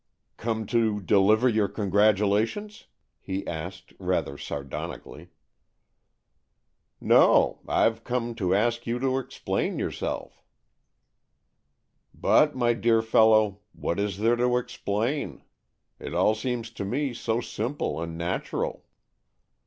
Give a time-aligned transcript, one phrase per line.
[0.37, 2.87] "Come to deliver your congratulations?"
[3.19, 5.29] he asked, rather sardonically."
[6.99, 7.59] No.
[7.67, 10.41] Fve come to ask you to explain yourself.""
[12.15, 15.43] But, my dear fellow, what is there to explain?
[15.99, 18.85] It all seems to me so simple and natural."